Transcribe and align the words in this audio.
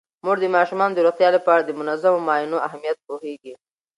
مور 0.23 0.37
د 0.41 0.45
ماشومانو 0.55 0.95
د 0.95 0.99
روغتیا 1.05 1.29
لپاره 1.37 1.61
د 1.63 1.69
منظمو 1.79 2.23
معاینو 2.27 2.63
اهمیت 2.67 2.97
پوهیږي. 3.07 3.53